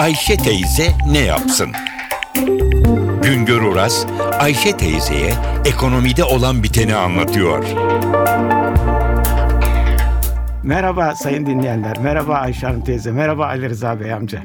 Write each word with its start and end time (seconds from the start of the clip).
Ayşe 0.00 0.36
teyze 0.36 0.92
ne 1.10 1.18
yapsın? 1.18 1.72
Güngör 3.22 3.62
Oras, 3.62 4.06
Ayşe 4.38 4.76
teyzeye 4.76 5.32
ekonomide 5.64 6.24
olan 6.24 6.62
biteni 6.62 6.94
anlatıyor. 6.94 7.64
Merhaba 10.62 11.14
sayın 11.14 11.46
dinleyenler, 11.46 11.98
merhaba 11.98 12.34
Ayşe 12.34 12.66
Hanım 12.66 12.84
teyze, 12.84 13.12
merhaba 13.12 13.46
Ali 13.46 13.68
Rıza 13.68 14.00
Bey 14.00 14.12
amca. 14.12 14.42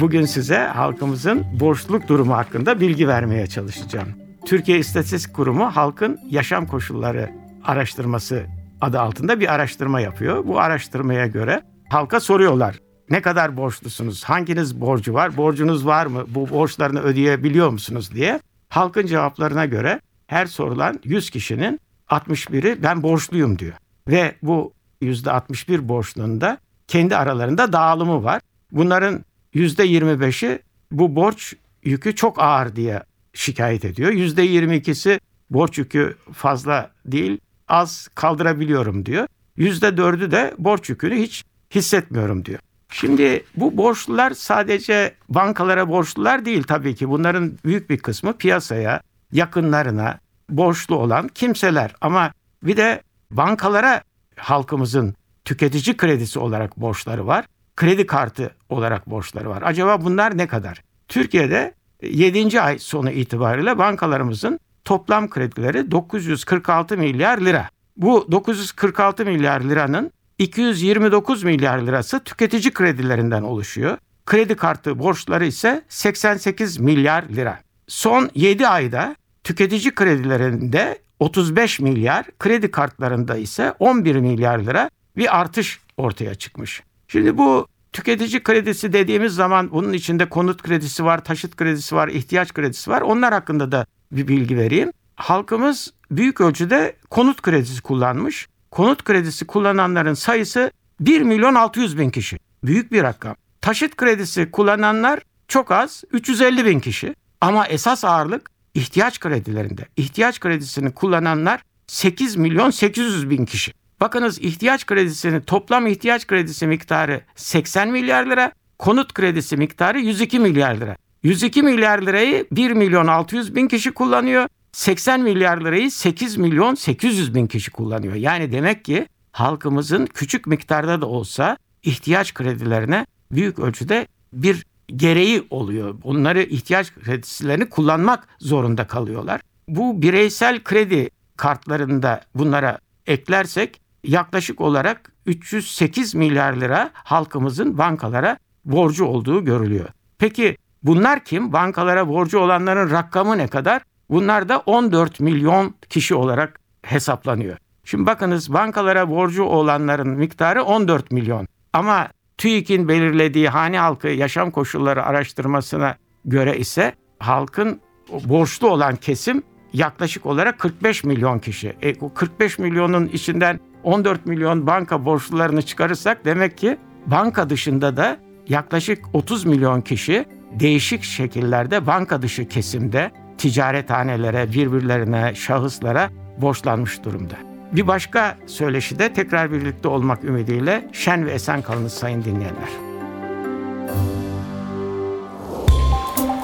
Bugün 0.00 0.24
size 0.24 0.58
halkımızın 0.58 1.46
borçluluk 1.60 2.08
durumu 2.08 2.36
hakkında 2.36 2.80
bilgi 2.80 3.08
vermeye 3.08 3.46
çalışacağım. 3.46 4.08
Türkiye 4.46 4.78
İstatistik 4.78 5.34
Kurumu 5.34 5.76
halkın 5.76 6.18
yaşam 6.30 6.66
koşulları 6.66 7.30
araştırması 7.64 8.46
adı 8.80 9.00
altında 9.00 9.40
bir 9.40 9.54
araştırma 9.54 10.00
yapıyor. 10.00 10.46
Bu 10.46 10.60
araştırmaya 10.60 11.26
göre 11.26 11.62
halka 11.88 12.20
soruyorlar. 12.20 12.89
Ne 13.10 13.22
kadar 13.22 13.56
borçlusunuz? 13.56 14.24
Hanginiz 14.24 14.80
borcu 14.80 15.14
var? 15.14 15.36
Borcunuz 15.36 15.86
var 15.86 16.06
mı? 16.06 16.24
Bu 16.28 16.50
borçlarını 16.50 17.00
ödeyebiliyor 17.00 17.70
musunuz 17.70 18.14
diye. 18.14 18.40
Halkın 18.68 19.06
cevaplarına 19.06 19.66
göre 19.66 20.00
her 20.26 20.46
sorulan 20.46 21.00
100 21.04 21.30
kişinin 21.30 21.80
61'i 22.08 22.82
ben 22.82 23.02
borçluyum 23.02 23.58
diyor. 23.58 23.72
Ve 24.08 24.34
bu 24.42 24.72
%61 25.02 25.88
borçlunun 25.88 26.40
da 26.40 26.58
kendi 26.88 27.16
aralarında 27.16 27.72
dağılımı 27.72 28.24
var. 28.24 28.40
Bunların 28.72 29.24
%25'i 29.54 30.62
bu 30.92 31.16
borç 31.16 31.54
yükü 31.84 32.14
çok 32.14 32.42
ağır 32.42 32.76
diye 32.76 33.02
şikayet 33.34 33.84
ediyor. 33.84 34.12
%22'si 34.12 35.20
borç 35.50 35.78
yükü 35.78 36.16
fazla 36.32 36.90
değil 37.06 37.38
az 37.68 38.08
kaldırabiliyorum 38.14 39.06
diyor. 39.06 39.26
%4'ü 39.58 40.30
de 40.30 40.54
borç 40.58 40.88
yükünü 40.88 41.16
hiç 41.16 41.44
hissetmiyorum 41.74 42.44
diyor. 42.44 42.58
Şimdi 42.90 43.44
bu 43.56 43.76
borçlular 43.76 44.30
sadece 44.30 45.14
bankalara 45.28 45.88
borçlular 45.88 46.44
değil 46.44 46.62
tabii 46.62 46.94
ki. 46.94 47.08
Bunların 47.08 47.58
büyük 47.64 47.90
bir 47.90 47.98
kısmı 47.98 48.36
piyasaya, 48.36 49.00
yakınlarına 49.32 50.18
borçlu 50.48 50.96
olan 50.96 51.28
kimseler. 51.28 51.94
Ama 52.00 52.32
bir 52.62 52.76
de 52.76 53.02
bankalara 53.30 54.02
halkımızın 54.36 55.14
tüketici 55.44 55.96
kredisi 55.96 56.38
olarak 56.38 56.76
borçları 56.76 57.26
var. 57.26 57.44
Kredi 57.76 58.06
kartı 58.06 58.50
olarak 58.68 59.10
borçları 59.10 59.50
var. 59.50 59.62
Acaba 59.66 60.04
bunlar 60.04 60.38
ne 60.38 60.46
kadar? 60.46 60.82
Türkiye'de 61.08 61.74
7. 62.02 62.60
ay 62.60 62.78
sonu 62.78 63.10
itibariyle 63.10 63.78
bankalarımızın 63.78 64.60
toplam 64.84 65.30
kredileri 65.30 65.90
946 65.90 66.96
milyar 66.96 67.38
lira. 67.38 67.68
Bu 67.96 68.32
946 68.32 69.24
milyar 69.24 69.60
liranın 69.60 70.12
229 70.40 71.44
milyar 71.44 71.78
lirası 71.78 72.20
tüketici 72.20 72.70
kredilerinden 72.72 73.42
oluşuyor. 73.42 73.98
Kredi 74.26 74.54
kartı 74.56 74.98
borçları 74.98 75.46
ise 75.46 75.82
88 75.88 76.78
milyar 76.78 77.22
lira. 77.22 77.58
Son 77.88 78.30
7 78.34 78.68
ayda 78.68 79.16
tüketici 79.44 79.94
kredilerinde 79.94 80.98
35 81.18 81.80
milyar, 81.80 82.26
kredi 82.38 82.70
kartlarında 82.70 83.36
ise 83.36 83.74
11 83.78 84.16
milyar 84.16 84.58
lira 84.58 84.90
bir 85.16 85.40
artış 85.40 85.80
ortaya 85.96 86.34
çıkmış. 86.34 86.82
Şimdi 87.08 87.38
bu 87.38 87.66
tüketici 87.92 88.42
kredisi 88.42 88.92
dediğimiz 88.92 89.34
zaman 89.34 89.70
bunun 89.70 89.92
içinde 89.92 90.28
konut 90.28 90.62
kredisi 90.62 91.04
var, 91.04 91.24
taşıt 91.24 91.56
kredisi 91.56 91.96
var, 91.96 92.08
ihtiyaç 92.08 92.54
kredisi 92.54 92.90
var. 92.90 93.00
Onlar 93.00 93.32
hakkında 93.32 93.72
da 93.72 93.86
bir 94.12 94.28
bilgi 94.28 94.56
vereyim. 94.56 94.92
Halkımız 95.16 95.92
büyük 96.10 96.40
ölçüde 96.40 96.96
konut 97.10 97.42
kredisi 97.42 97.82
kullanmış. 97.82 98.48
Konut 98.70 99.04
kredisi 99.04 99.46
kullananların 99.46 100.14
sayısı 100.14 100.70
1 101.00 101.20
milyon 101.20 101.54
600 101.54 101.98
bin 101.98 102.10
kişi. 102.10 102.38
Büyük 102.64 102.92
bir 102.92 103.02
rakam. 103.02 103.36
Taşıt 103.60 103.96
kredisi 103.96 104.50
kullananlar 104.50 105.20
çok 105.48 105.70
az 105.70 106.04
350 106.12 106.64
bin 106.64 106.80
kişi. 106.80 107.14
Ama 107.40 107.66
esas 107.66 108.04
ağırlık 108.04 108.50
ihtiyaç 108.74 109.20
kredilerinde. 109.20 109.86
İhtiyaç 109.96 110.40
kredisini 110.40 110.92
kullananlar 110.94 111.62
8 111.86 112.36
milyon 112.36 112.70
800 112.70 113.30
bin 113.30 113.44
kişi. 113.44 113.72
Bakınız 114.00 114.38
ihtiyaç 114.38 114.86
kredisini 114.86 115.44
toplam 115.44 115.86
ihtiyaç 115.86 116.26
kredisi 116.26 116.66
miktarı 116.66 117.20
80 117.36 117.88
milyar 117.88 118.26
lira, 118.26 118.52
konut 118.78 119.14
kredisi 119.14 119.56
miktarı 119.56 120.00
102 120.00 120.38
milyar 120.38 120.74
lira. 120.74 120.96
102 121.22 121.62
milyar 121.62 122.02
lirayı 122.02 122.46
1 122.52 122.70
milyon 122.70 123.06
600 123.06 123.54
bin 123.54 123.68
kişi 123.68 123.90
kullanıyor. 123.92 124.48
80 124.72 125.20
milyar 125.20 125.60
lirayı 125.60 125.90
8 125.90 126.36
milyon 126.36 126.74
800 126.74 127.34
bin 127.34 127.46
kişi 127.46 127.70
kullanıyor. 127.70 128.14
Yani 128.14 128.52
demek 128.52 128.84
ki 128.84 129.06
halkımızın 129.32 130.06
küçük 130.06 130.46
miktarda 130.46 131.00
da 131.00 131.06
olsa 131.06 131.56
ihtiyaç 131.82 132.34
kredilerine 132.34 133.06
büyük 133.32 133.58
ölçüde 133.58 134.06
bir 134.32 134.66
gereği 134.96 135.46
oluyor. 135.50 135.98
Onları 136.02 136.42
ihtiyaç 136.42 136.94
kredilerini 136.94 137.68
kullanmak 137.68 138.28
zorunda 138.38 138.86
kalıyorlar. 138.86 139.40
Bu 139.68 140.02
bireysel 140.02 140.62
kredi 140.64 141.10
kartlarında 141.36 142.20
bunlara 142.34 142.78
eklersek 143.06 143.80
yaklaşık 144.04 144.60
olarak 144.60 145.12
308 145.26 146.14
milyar 146.14 146.52
lira 146.52 146.90
halkımızın 146.94 147.78
bankalara 147.78 148.38
borcu 148.64 149.04
olduğu 149.04 149.44
görülüyor. 149.44 149.88
Peki 150.18 150.56
bunlar 150.82 151.24
kim? 151.24 151.52
Bankalara 151.52 152.08
borcu 152.08 152.38
olanların 152.38 152.90
rakamı 152.90 153.38
ne 153.38 153.48
kadar? 153.48 153.82
Bunlar 154.10 154.48
da 154.48 154.58
14 154.58 155.20
milyon 155.20 155.74
kişi 155.88 156.14
olarak 156.14 156.60
hesaplanıyor. 156.82 157.56
Şimdi 157.84 158.06
bakınız 158.06 158.52
bankalara 158.52 159.10
borcu 159.10 159.44
olanların 159.44 160.08
miktarı 160.08 160.62
14 160.62 161.10
milyon. 161.10 161.46
Ama 161.72 162.08
TÜİK'in 162.38 162.88
belirlediği 162.88 163.48
hane 163.48 163.78
halkı 163.78 164.08
yaşam 164.08 164.50
koşulları 164.50 165.04
araştırmasına 165.04 165.96
göre 166.24 166.58
ise 166.58 166.94
halkın 167.18 167.80
borçlu 168.24 168.68
olan 168.70 168.96
kesim 168.96 169.42
yaklaşık 169.72 170.26
olarak 170.26 170.58
45 170.58 171.04
milyon 171.04 171.38
kişi. 171.38 171.76
E, 171.82 172.00
bu 172.00 172.14
45 172.14 172.58
milyonun 172.58 173.06
içinden 173.06 173.60
14 173.82 174.26
milyon 174.26 174.66
banka 174.66 175.04
borçlularını 175.04 175.62
çıkarırsak 175.62 176.24
demek 176.24 176.58
ki 176.58 176.78
banka 177.06 177.50
dışında 177.50 177.96
da 177.96 178.18
yaklaşık 178.48 179.04
30 179.12 179.44
milyon 179.44 179.80
kişi 179.80 180.24
değişik 180.52 181.02
şekillerde 181.02 181.86
banka 181.86 182.22
dışı 182.22 182.48
kesimde 182.48 183.10
ticarethanelere, 183.40 184.52
birbirlerine, 184.52 185.34
şahıslara 185.34 186.10
borçlanmış 186.38 187.04
durumda. 187.04 187.34
Bir 187.72 187.86
başka 187.86 188.36
söyleşide 188.46 189.12
tekrar 189.12 189.52
birlikte 189.52 189.88
olmak 189.88 190.24
ümidiyle 190.24 190.88
şen 190.92 191.26
ve 191.26 191.32
esen 191.32 191.62
kalınız 191.62 191.92
sayın 191.92 192.24
dinleyenler. 192.24 192.68